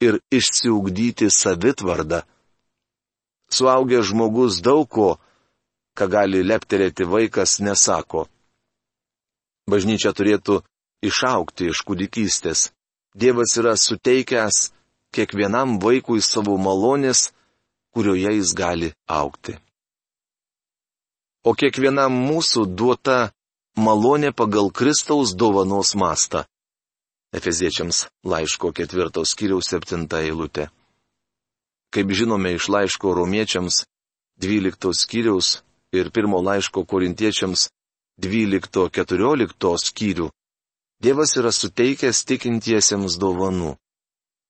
ir 0.02 0.20
išsiugdyti 0.32 1.30
savitvardą. 1.32 2.22
Suaugęs 3.56 4.10
žmogus 4.10 4.62
daug 4.66 4.88
ko, 4.90 5.10
ką 5.98 6.06
gali 6.12 6.44
lepterėti 6.44 7.06
vaikas, 7.08 7.60
nesako. 7.64 8.26
Bažnyčia 9.70 10.12
turėtų 10.18 10.62
išaukti 11.06 11.70
iš 11.72 11.82
kūdikystės. 11.88 12.72
Dievas 13.16 13.56
yra 13.62 13.76
suteikęs 13.80 14.72
kiekvienam 15.16 15.80
vaikui 15.80 16.22
savo 16.22 16.58
malonės, 16.60 17.32
kurioje 17.96 18.36
jis 18.36 18.52
gali 18.58 18.90
aukti. 19.08 19.56
O 21.46 21.54
kiekvienam 21.54 22.12
mūsų 22.12 22.66
duota 22.76 23.32
malonė 23.78 24.34
pagal 24.34 24.72
Kristaus 24.74 25.36
dovanos 25.38 25.94
mastą. 25.96 26.44
Efeziečiams 27.36 28.06
laiško 28.24 28.72
ketvirtos 28.78 29.34
skyriaus 29.36 29.70
septinta 29.72 30.22
eilutė. 30.24 30.70
Kaip 31.94 32.12
žinome 32.12 32.56
iš 32.56 32.70
laiško 32.72 33.14
romiečiams 33.18 33.84
12 34.42 34.94
skyriaus 35.02 35.60
ir 35.96 36.12
pirmo 36.16 36.42
laiško 36.44 36.86
korintiečiams 36.88 37.70
12-14 38.24 39.78
skyrių, 39.90 40.30
Dievas 41.04 41.36
yra 41.36 41.52
suteikęs 41.52 42.24
tikintiesiems 42.24 43.18
dovanų. 43.20 43.74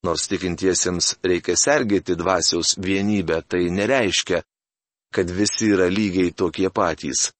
Nors 0.06 0.28
tikintiesiems 0.30 1.16
reikia 1.26 1.56
sergėti 1.58 2.14
dvasiaus 2.16 2.76
vienybę, 2.78 3.40
tai 3.50 3.66
nereiškia, 3.74 4.44
kad 5.16 5.32
visi 5.40 5.72
yra 5.74 5.88
lygiai 5.90 6.32
tokie 6.32 6.70
patys. 6.70 7.32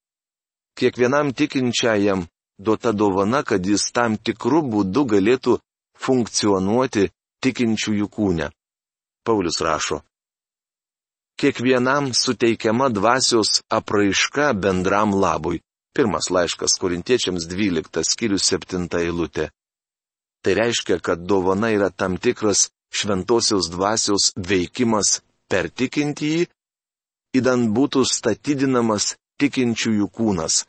Kiekvienam 0.76 1.32
tikinčiajam 1.38 2.26
duota 2.58 2.92
dovana, 2.92 3.44
kad 3.44 3.66
jis 3.66 3.92
tam 3.96 4.18
tikrų 4.18 4.62
būdų 4.72 5.06
galėtų 5.16 5.58
funkcionuoti 6.00 7.10
tikinčiųjų 7.44 8.08
kūne. 8.10 8.50
Paulius 9.26 9.62
rašo. 9.62 10.02
Kiekvienam 11.40 12.14
suteikiama 12.14 12.90
dvasios 12.90 13.62
apraiška 13.70 14.54
bendram 14.54 15.12
labui. 15.14 15.60
Pirmas 15.96 16.30
laiškas 16.32 16.78
korintiečiams 16.80 17.48
12 17.48 18.04
skyrius 18.04 18.48
7 18.52 18.88
eilutė. 19.00 19.50
Tai 20.44 20.54
reiškia, 20.54 21.00
kad 21.00 21.24
dovana 21.28 21.72
yra 21.74 21.90
tam 21.90 22.18
tikras 22.18 22.70
šventosios 22.94 23.70
dvasios 23.72 24.32
veikimas 24.38 25.22
per 25.50 25.70
tikintįjį, 25.70 26.48
įdant 27.40 27.72
būtų 27.76 28.04
statydinamas 28.08 29.16
tikinčiųjų 29.42 30.08
kūnas. 30.12 30.64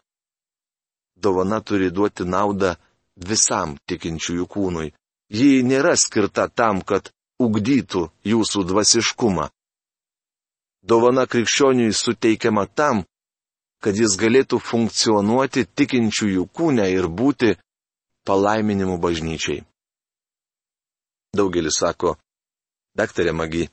Dovana 1.17 1.61
turi 1.65 1.91
duoti 1.91 2.25
naudą 2.29 2.75
visam 3.17 3.77
tikinčiųjų 3.89 4.47
kūnui. 4.47 4.93
Ji 5.33 5.63
nėra 5.67 5.97
skirta 5.97 6.47
tam, 6.49 6.83
kad 6.83 7.11
ugdytų 7.41 8.07
jūsų 8.25 8.65
dvasiškumą. 8.71 9.49
Dovana 10.87 11.27
krikščioniui 11.27 11.93
suteikiama 11.97 12.67
tam, 12.67 13.03
kad 13.83 13.97
jis 13.99 14.15
galėtų 14.21 14.61
funkcionuoti 14.63 15.67
tikinčiųjų 15.67 16.47
kūne 16.55 16.87
ir 16.93 17.09
būti 17.09 17.57
palaiminimu 18.27 18.99
bažnyčiai. 19.03 19.65
Daugelis 21.37 21.81
sako, 21.83 22.17
daktarė 22.97 23.35
Magi, 23.37 23.67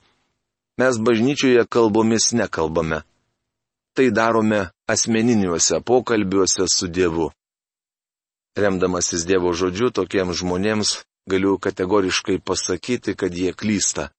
mes 0.78 0.98
bažnyčioje 0.98 1.64
kalbomis 1.70 2.32
nekalbame. 2.34 3.04
Tai 3.94 4.10
darome 4.10 4.73
asmeniniuose 4.86 5.80
pokalbiuose 5.80 6.68
su 6.68 6.86
Dievu. 6.88 7.30
Remdamasis 8.56 9.26
Dievo 9.26 9.52
žodžiu 9.52 9.90
tokiems 9.90 10.38
žmonėms 10.40 10.90
galiu 11.30 11.58
kategoriškai 11.58 12.38
pasakyti, 12.38 13.16
kad 13.16 13.34
jie 13.34 13.52
klysta. 13.52 14.10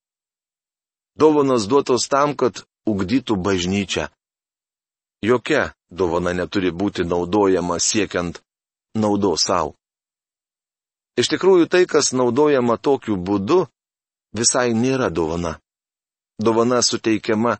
Dovanos 1.16 1.68
duotos 1.70 2.10
tam, 2.12 2.36
kad 2.36 2.66
ugdytų 2.86 3.38
bažnyčią. 3.40 4.10
Jokia 5.24 5.74
dovana 5.90 6.34
neturi 6.34 6.72
būti 6.72 7.06
naudojama 7.08 7.80
siekiant 7.80 8.42
naudos 8.96 9.48
savo. 9.48 9.76
Iš 11.16 11.32
tikrųjų 11.32 11.70
tai, 11.72 11.86
kas 11.88 12.12
naudojama 12.12 12.76
tokiu 12.78 13.16
būdu, 13.16 13.66
visai 14.36 14.74
nėra 14.76 15.08
dovana. 15.10 15.56
Dovana 16.36 16.82
suteikiama 16.84 17.56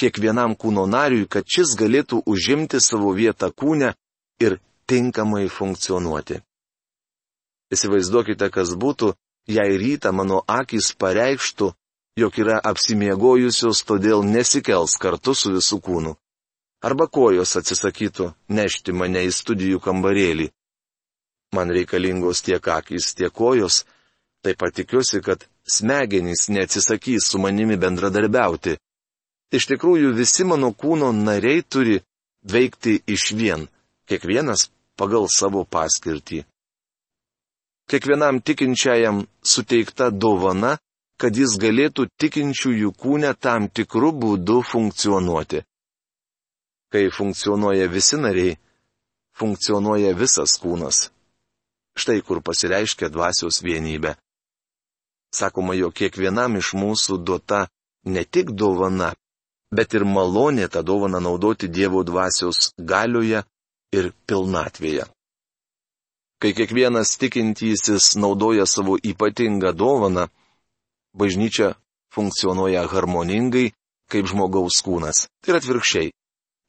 kiekvienam 0.00 0.56
kūno 0.56 0.86
nariui, 0.90 1.28
kad 1.28 1.46
šis 1.46 1.76
galėtų 1.80 2.22
užimti 2.26 2.80
savo 2.80 3.12
vietą 3.14 3.50
kūne 3.50 3.94
ir 4.40 4.58
tinkamai 4.90 5.46
funkcionuoti. 5.48 6.40
Įsivaizduokite, 7.74 8.50
kas 8.50 8.74
būtų, 8.78 9.14
jei 9.50 9.78
rytą 9.80 10.12
mano 10.12 10.42
akis 10.46 10.92
pareikštų, 10.98 11.72
jog 12.20 12.36
yra 12.38 12.60
apsimiegojusios, 12.62 13.82
todėl 13.88 14.22
nesikels 14.26 14.98
kartu 15.00 15.34
su 15.34 15.54
visų 15.56 15.80
kūnu 15.82 16.14
arba 16.84 17.06
kojos 17.08 17.56
atsisakytų 17.60 18.28
nešti 18.52 18.92
mane 18.92 19.24
į 19.24 19.32
studijų 19.32 19.80
kambarėlį. 19.84 20.50
Man 21.56 21.70
reikalingos 21.72 22.42
tiek 22.44 22.68
akys, 22.76 23.14
tiek 23.16 23.32
kojos, 23.32 23.84
taip 24.44 24.58
pat 24.60 24.74
tikiuosi, 24.76 25.22
kad 25.24 25.46
smegenys 25.76 26.48
neatsisakys 26.52 27.30
su 27.30 27.40
manimi 27.40 27.78
bendradarbiauti. 27.80 28.76
Iš 29.54 29.68
tikrųjų 29.70 30.14
visi 30.16 30.44
mano 30.48 30.72
kūno 30.74 31.12
nariai 31.14 31.62
turi 31.62 32.00
veikti 32.50 32.96
iš 33.06 33.30
vien, 33.38 33.68
kiekvienas 34.08 34.68
pagal 34.98 35.28
savo 35.30 35.62
paskirtį. 35.64 36.42
Kiekvienam 37.90 38.40
tikinčiajam 38.40 39.26
suteikta 39.44 40.08
dovana, 40.10 40.78
kad 41.20 41.36
jis 41.36 41.54
galėtų 41.60 42.08
tikinčiųjų 42.18 42.90
kūne 42.98 43.34
tam 43.38 43.68
tikrų 43.68 44.10
būdų 44.24 44.58
funkcionuoti. 44.66 45.62
Kai 46.90 47.04
funkcionuoja 47.14 47.86
visi 47.92 48.18
nariai, 48.18 48.56
funkcionuoja 49.38 50.14
visas 50.18 50.56
kūnas. 50.62 51.10
Štai 51.94 52.20
kur 52.26 52.40
pasireiškia 52.42 53.10
dvasios 53.14 53.60
vienybė. 53.62 54.16
Sakoma, 55.34 55.74
jog 55.78 55.94
kiekvienam 55.94 56.56
iš 56.58 56.72
mūsų 56.78 57.18
duota 57.22 57.66
ne 58.06 58.24
tik 58.24 58.50
dovana, 58.54 59.12
bet 59.76 59.94
ir 59.98 60.04
malonė 60.06 60.68
tą 60.72 60.82
dovaną 60.86 61.20
naudoti 61.20 61.68
Dievo 61.68 62.04
dvasios 62.06 62.72
galioje 62.78 63.42
ir 63.94 64.12
pilnatvėje. 64.26 65.06
Kai 66.42 66.52
kiekvienas 66.52 67.14
tikintysis 67.20 68.14
naudoja 68.20 68.66
savo 68.66 68.98
ypatingą 69.00 69.72
dovaną, 69.72 70.26
bažnyčia 71.16 71.74
funkcionuoja 72.14 72.84
harmoningai 72.90 73.72
kaip 74.10 74.28
žmogaus 74.28 74.82
kūnas. 74.84 75.26
Tai 75.40 75.54
yra 75.54 75.62
atvirkščiai. 75.62 76.12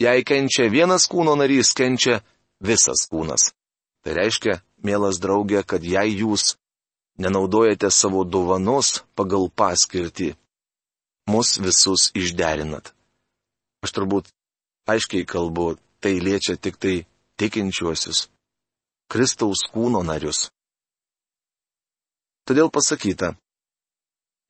Jei 0.02 0.24
kenčia 0.28 0.70
vienas 0.72 1.08
kūno 1.12 1.36
narys, 1.39 1.74
kenčia 1.76 2.22
visas 2.63 3.06
kūnas. 3.12 3.52
Tai 4.04 4.15
reiškia, 4.18 4.60
mielas 4.86 5.20
draugė, 5.24 5.63
kad 5.63 5.84
jei 5.84 6.18
jūs 6.22 6.56
nenaudojate 7.18 7.89
savo 7.91 8.24
dovanos 8.28 9.02
pagal 9.15 9.48
paskirtį, 9.50 10.34
mus 11.28 11.58
visus 11.62 12.12
išderinat. 12.16 12.94
Aš 13.84 13.94
turbūt 13.96 14.30
aiškiai 14.90 15.26
kalbu, 15.26 15.76
tai 16.02 16.20
liečia 16.22 16.56
tik 16.58 16.78
tai 16.78 17.06
tikinčiuosius, 17.42 18.28
Kristaus 19.12 19.66
kūno 19.74 20.02
narius. 20.06 20.50
Todėl 22.46 22.70
pasakyta, 22.70 23.34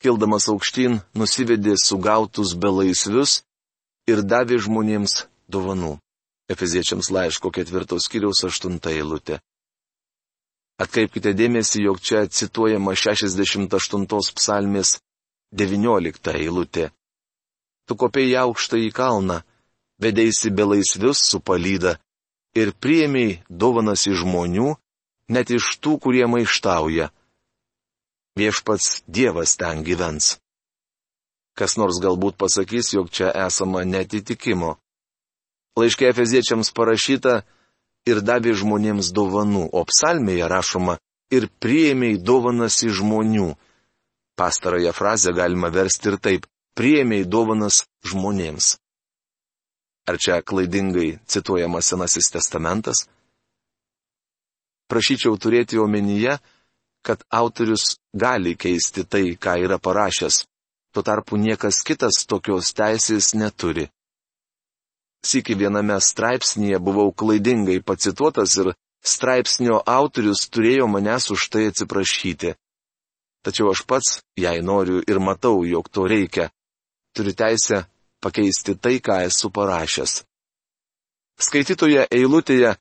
kildamas 0.04 0.50
aukštyn, 0.52 1.00
nusivedė 1.16 1.76
sugautus 1.80 2.54
belaisvius 2.60 3.42
ir 4.12 4.24
davė 4.24 4.60
žmonėms 4.66 5.26
dovanų. 5.48 5.96
Efeziečiams 6.52 7.10
laiško 7.10 7.50
ketvirtos 7.56 8.06
kiriaus 8.12 8.44
aštunta 8.46 8.92
eilutė. 8.94 9.40
Atkreipkite 10.78 11.32
dėmesį, 11.34 11.86
jog 11.88 12.02
čia 12.04 12.26
cituojama 12.28 12.94
68 13.00 14.36
psalmės 14.36 14.98
19 15.56 16.36
eilutė. 16.36 16.90
Tu 17.88 17.96
kopėjai 17.96 18.42
aukštą 18.46 18.80
į 18.88 18.90
kalną, 18.96 19.42
vedėsi 20.02 20.52
belaisvius 20.52 21.22
su 21.30 21.40
palyda 21.40 21.98
ir 22.56 22.74
priemiai 22.74 23.42
dovanas 23.50 24.08
iš 24.08 24.24
žmonių, 24.24 24.74
net 25.30 25.52
iš 25.52 25.78
tų, 25.82 26.00
kurie 26.04 26.26
maištauja. 26.28 27.12
Viešpats 28.36 29.04
Dievas 29.08 29.56
ten 29.56 29.84
gyvens. 29.88 30.38
Kas 31.56 31.78
nors 31.80 32.02
galbūt 32.04 32.36
pasakys, 32.36 32.92
jog 32.92 33.08
čia 33.08 33.32
esama 33.46 33.86
netitikimo. 33.88 34.76
Laiškė 35.80 36.10
Efeziečiams 36.12 36.72
parašyta 36.76 37.44
ir 38.08 38.20
davė 38.20 38.56
žmonėms 38.60 39.12
dovanų, 39.16 39.70
o 39.72 39.82
psalmėje 39.88 40.50
rašoma 40.52 40.98
ir 41.32 41.48
priėmėjai 41.64 42.20
dovanas 42.20 42.82
iš 42.84 43.00
žmonių. 43.00 43.54
Pastarąją 44.36 44.92
frazę 44.92 45.34
galima 45.34 45.70
versti 45.70 46.10
ir 46.12 46.18
taip- 46.20 46.48
priėmėjai 46.78 47.26
dovanas 47.36 47.86
žmonėms. 48.10 48.76
Ar 50.10 50.18
čia 50.18 50.42
klaidingai 50.42 51.20
cituojamas 51.26 51.88
Senasis 51.90 52.28
testamentas? 52.30 53.08
Prašyčiau 54.90 55.38
turėti 55.42 55.80
omenyje, 55.82 56.38
kad 57.06 57.24
autorius 57.32 57.98
gali 58.14 58.54
keisti 58.56 59.06
tai, 59.12 59.38
ką 59.44 59.56
yra 59.66 59.78
parašęs, 59.80 60.36
tuo 60.94 61.02
tarpu 61.04 61.38
niekas 61.38 61.82
kitas 61.88 62.26
tokios 62.30 62.74
teisės 62.78 63.34
neturi. 63.34 63.88
Siki 65.26 65.56
viename 65.58 65.98
straipsnėje 66.02 66.78
buvau 66.88 67.10
klaidingai 67.22 67.80
pacituotas 67.82 68.58
ir 68.62 68.76
straipsnio 69.14 69.80
autorius 69.98 70.46
turėjo 70.54 70.86
manęs 70.92 71.32
už 71.34 71.50
tai 71.50 71.64
atsiprašyti. 71.72 72.54
Tačiau 73.46 73.70
aš 73.70 73.84
pats, 73.86 74.22
jei 74.42 74.64
noriu 74.66 75.04
ir 75.06 75.20
matau, 75.22 75.62
jog 75.70 75.86
to 75.94 76.08
reikia, 76.10 76.50
turiu 77.14 77.36
teisę 77.38 77.86
pakeisti 78.24 78.74
tai, 78.74 78.98
ką 79.06 79.22
esu 79.28 79.52
parašęs. 79.54 80.24
Skaitytoje 81.38 82.08
eilutėje 82.10 82.72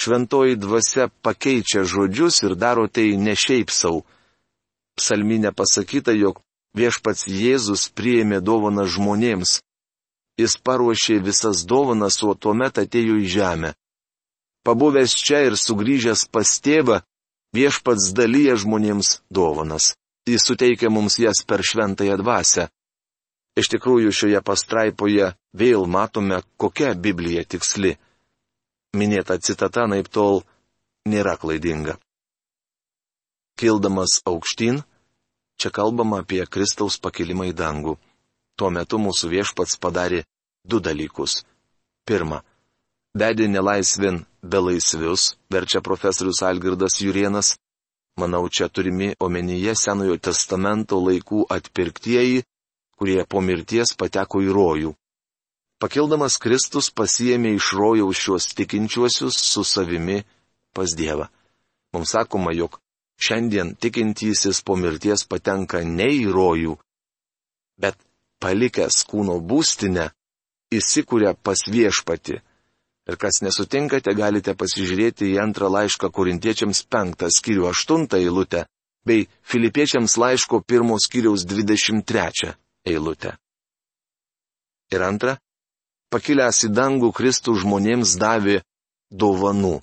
šventoji 0.00 0.56
dvasia 0.56 1.10
pakeičia 1.20 1.84
žodžius 1.84 2.40
ir 2.46 2.54
daro 2.56 2.86
tai 2.88 3.12
ne 3.20 3.34
šiaip 3.36 3.68
savo. 3.68 4.06
Psalminė 4.96 5.52
pasakyta, 5.52 6.16
jog 6.16 6.40
viešpats 6.72 7.28
Jėzus 7.28 7.90
priėmė 7.92 8.40
dovaną 8.40 8.86
žmonėms. 8.88 9.60
Jis 10.40 10.56
paruošė 10.64 11.20
visas 11.28 11.64
dovanas, 11.68 12.22
o 12.24 12.32
tuomet 12.32 12.80
atėjo 12.80 13.20
į 13.20 13.28
žemę. 13.36 13.74
Pabuvęs 14.64 15.12
čia 15.12 15.44
ir 15.48 15.60
sugrįžęs 15.60 16.24
pas 16.32 16.48
tėvą, 16.64 17.02
viešpats 17.56 18.12
dalyja 18.16 18.56
žmonėms 18.56 19.20
dovanas. 19.28 19.92
Jis 20.26 20.42
suteikia 20.48 20.90
mums 20.90 21.18
jas 21.22 21.44
per 21.46 21.62
šventąją 21.62 22.16
dvasę. 22.18 22.66
Iš 23.56 23.70
tikrųjų, 23.72 24.10
šioje 24.12 24.40
pastraipoje 24.44 25.30
vėl 25.56 25.86
matome, 25.88 26.42
kokia 26.60 26.92
Biblija 26.94 27.44
tiksli. 27.44 27.94
Minėta 28.96 29.38
citata 29.38 29.86
naip 29.88 30.10
tol 30.12 30.42
nėra 31.08 31.36
klaidinga. 31.40 31.96
Kildamas 33.56 34.20
aukštyn, 34.28 34.82
čia 35.56 35.70
kalbama 35.72 36.20
apie 36.20 36.42
Kristaus 36.44 36.98
pakilimą 37.00 37.48
į 37.52 37.54
dangų. 37.56 37.94
Tuo 38.56 38.68
metu 38.72 38.98
mūsų 39.00 39.30
viešpats 39.32 39.78
padarė 39.80 40.24
du 40.64 40.80
dalykus. 40.80 41.44
Pirma, 42.04 42.42
vedė 43.16 43.48
nelaisvin 43.48 44.24
belaisvius, 44.42 45.36
verčia 45.52 45.80
profesorius 45.80 46.42
Algirdas 46.42 47.00
Jurienas. 47.00 47.54
Manau, 48.16 48.48
čia 48.48 48.68
turimi 48.68 49.12
omenyje 49.20 49.74
Senojo 49.76 50.16
testamento 50.16 50.96
laikų 51.04 51.42
atpirktieji, 51.52 52.44
kurie 52.96 53.24
po 53.28 53.42
mirties 53.44 53.92
pateko 54.00 54.40
į 54.40 54.54
rojų. 54.56 54.92
Pakildamas 55.76 56.38
Kristus 56.40 56.88
pasiemė 56.88 57.52
iš 57.58 57.74
rojaus 57.76 58.16
šios 58.16 58.48
tikinčiuosius 58.56 59.36
su 59.36 59.64
savimi 59.68 60.22
pas 60.72 60.96
Dievą. 60.96 61.28
Mums 61.92 62.14
sakoma, 62.16 62.54
jog 62.56 62.80
šiandien 63.20 63.74
tikintysis 63.76 64.62
po 64.64 64.78
mirties 64.80 65.26
patenka 65.28 65.82
ne 65.84 66.08
į 66.16 66.24
rojų, 66.32 66.78
bet 67.76 68.00
palikęs 68.40 69.04
kūno 69.10 69.36
būstinę, 69.44 70.08
įsikūrė 70.72 71.36
pas 71.44 71.68
viešpati 71.68 72.40
Ir 73.06 73.16
kas 73.22 73.38
nesutinkate, 73.44 74.14
galite 74.18 74.56
pasižiūrėti 74.58 75.28
į 75.30 75.38
antrą 75.38 75.70
laišką 75.70 76.10
korintiečiams 76.10 76.82
penktą 76.90 77.30
skyrių 77.30 77.68
aštuntą 77.70 78.18
eilutę 78.18 78.64
bei 79.06 79.28
filipiečiams 79.46 80.16
laiško 80.18 80.64
pirmos 80.66 81.06
skyriaus 81.06 81.46
dvidešimt 81.46 82.06
trečią 82.06 82.56
eilutę. 82.86 83.36
Ir 84.90 85.02
antra, 85.06 85.36
pakilęs 86.10 86.64
į 86.66 86.72
dangų 86.74 87.12
Kristų 87.14 87.54
žmonėms 87.62 88.16
davė 88.18 88.60
dovanų. 89.10 89.78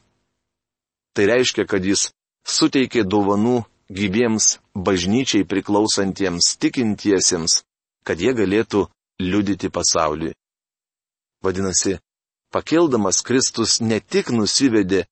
Tai 1.15 1.23
reiškia, 1.29 1.63
kad 1.67 1.86
jis 1.86 2.09
suteikė 2.43 3.03
dovanų 3.07 3.63
gyviems 3.88 4.57
bažnyčiai 4.75 5.47
priklausantiems 5.47 6.55
tikintiesiems, 6.59 7.62
kad 8.03 8.19
jie 8.19 8.33
galėtų 8.36 8.88
liudyti 9.21 9.69
pasauliui. 9.71 10.33
Vadinasi, 11.43 11.99
Pakildamas 12.53 13.23
Kristus 13.25 13.79
ne 13.81 13.99
tik 13.99 14.29
nusivedė 14.29 15.05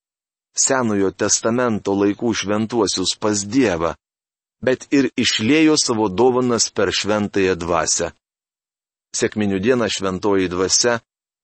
Senojo 0.54 1.10
testamento 1.16 1.94
laikų 1.96 2.30
šventuosius 2.36 3.16
pas 3.18 3.42
Dievą, 3.48 3.94
bet 4.62 4.86
ir 4.92 5.08
išlėjo 5.16 5.78
savo 5.80 6.08
dovanas 6.08 6.68
per 6.70 6.92
šventąją 6.92 7.56
dvasę. 7.58 8.12
Sėkminių 9.16 9.58
dieną 9.64 9.88
šventoji 9.90 10.48
dvasia 10.52 11.00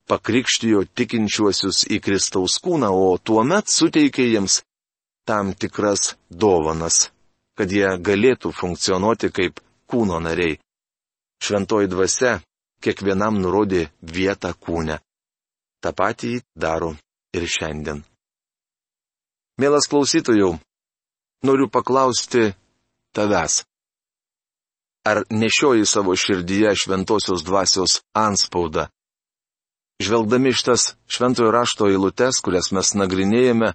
pakrikštijo 0.09 0.85
tikinčiuosius 0.97 1.83
į 1.93 1.99
Kristaus 2.05 2.61
kūną, 2.65 2.89
o 2.89 3.19
tuo 3.19 3.43
met 3.45 3.69
suteikė 3.69 4.29
jiems 4.29 4.63
tam 5.29 5.53
tikras 5.53 6.15
dovanas, 6.31 7.09
kad 7.59 7.73
jie 7.73 7.91
galėtų 8.01 8.55
funkcionuoti 8.55 9.33
kaip 9.35 9.61
kūno 9.91 10.21
nariai. 10.25 10.61
Šventoji 11.45 11.91
dvasia 11.91 12.39
kiekvienam 12.85 13.43
nurodė 13.43 13.89
vietą 14.01 14.55
kūne. 14.55 15.01
Ta 15.83 15.93
patį 15.95 16.41
daro 16.59 16.95
ir 17.37 17.47
šiandien. 17.47 18.03
Mielas 19.59 19.89
klausytojų, 19.91 20.53
noriu 21.47 21.67
paklausti 21.71 22.53
tavęs. 23.15 23.65
Ar 25.09 25.25
nešioji 25.31 25.87
savo 25.87 26.15
širdyje 26.19 26.75
šventosios 26.77 27.43
dvasios 27.47 28.01
anspaudą? 28.15 28.89
Žvelgdami 30.03 30.53
šitas 30.55 30.95
šventojo 31.11 31.51
rašto 31.51 31.89
eilutes, 31.91 32.39
kurias 32.45 32.71
mes 32.71 32.93
nagrinėjame, 32.95 33.73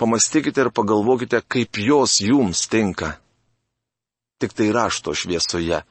pamastykite 0.00 0.64
ir 0.64 0.70
pagalvokite, 0.72 1.42
kaip 1.44 1.76
jos 1.76 2.20
jums 2.24 2.64
tinka. 2.72 3.18
Tik 4.40 4.56
tai 4.56 4.70
rašto 4.72 5.12
šviesoje, 5.12 5.82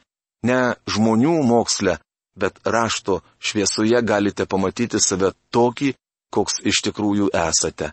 ne 0.43 0.59
žmonių 0.89 1.37
moksle, 1.45 1.99
bet 2.35 2.59
rašto 2.65 3.19
šviesoje 3.39 4.01
galite 4.01 4.45
pamatyti 4.45 4.99
save 4.99 5.33
tokį, 5.51 5.93
koks 6.31 6.61
iš 6.63 6.81
tikrųjų 6.87 7.29
esate. 7.35 7.91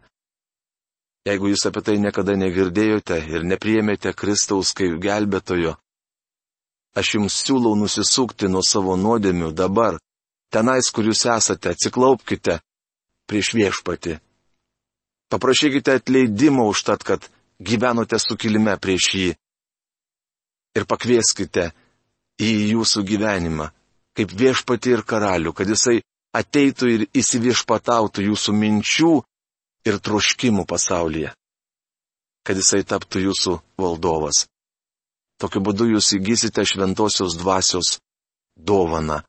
Jeigu 1.26 1.50
jūs 1.50 1.66
apie 1.68 1.82
tai 1.84 1.96
niekada 2.00 2.36
negirdėjote 2.38 3.18
ir 3.28 3.44
nepriemėte 3.44 4.14
Kristaus 4.16 4.70
kaip 4.72 4.96
gelbėtojo, 5.02 5.74
aš 6.96 7.14
jums 7.18 7.40
siūlau 7.42 7.74
nusisukti 7.76 8.48
nuo 8.48 8.62
savo 8.64 8.96
nuodėmių 8.96 9.50
dabar, 9.52 9.98
tenais, 10.54 10.88
kur 10.94 11.10
jūs 11.10 11.26
esate, 11.28 11.74
atsiklaupkite 11.74 12.60
prieš 13.28 13.52
viešpati. 13.58 14.16
Paprašykite 15.28 15.98
atleidimo 15.98 16.64
už 16.70 16.86
tad, 16.88 17.04
kad 17.04 17.26
gyvenote 17.60 18.16
sukilime 18.22 18.78
prieš 18.80 19.10
jį. 19.14 19.28
Ir 20.78 20.86
pakvieskite 20.88 21.72
į 22.40 22.50
jūsų 22.72 23.02
gyvenimą 23.04 23.68
kaip 24.18 24.32
viešpati 24.34 24.90
ir 24.96 25.04
karalių, 25.06 25.52
kad 25.54 25.70
jisai 25.70 26.00
ateitų 26.34 26.88
ir 26.94 27.04
įsiviešpatautų 27.20 28.24
jūsų 28.26 28.54
minčių 28.58 29.12
ir 29.86 29.98
troškimų 30.02 30.64
pasaulyje. 30.66 31.30
Kad 32.42 32.58
jisai 32.58 32.82
taptų 32.82 33.22
jūsų 33.28 33.54
valdovas. 33.78 34.46
Tokiu 35.38 35.62
būdu 35.62 35.86
jūs 35.92 36.10
įgysite 36.18 36.64
šventosios 36.66 37.38
dvasios 37.38 37.98
dovaną. 38.58 39.22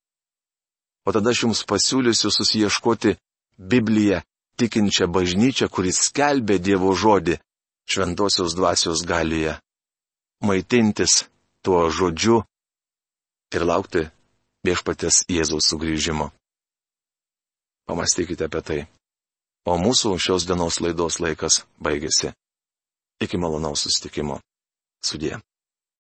O 1.06 1.14
tada 1.14 1.30
aš 1.30 1.44
jums 1.46 1.62
pasiūlysiu 1.70 2.34
susieškoti 2.34 3.14
Bibliją 3.60 4.24
tikinčią 4.58 5.06
bažnyčią, 5.14 5.70
kuris 5.70 6.02
skelbė 6.10 6.58
Dievo 6.60 6.96
žodį 6.98 7.38
šventosios 7.90 8.58
dvasios 8.58 9.06
galioje. 9.06 9.60
Maitintis 10.42 11.28
tuo 11.62 11.90
žodžiu 11.94 12.42
ir 13.54 13.66
laukti 13.70 14.08
viešpatės 14.68 15.24
Jėzaus 15.32 15.70
sugrįžimo. 15.72 16.30
Pamastykite 17.90 18.46
apie 18.46 18.62
tai. 18.62 18.80
O 19.66 19.76
mūsų 19.82 20.16
šios 20.22 20.46
dienos 20.50 20.80
laidos 20.84 21.20
laikas 21.20 21.64
baigėsi. 21.82 22.34
Iki 23.20 23.38
malonaus 23.42 23.84
sustikimo. 23.86 24.40
Sudė. 25.04 25.40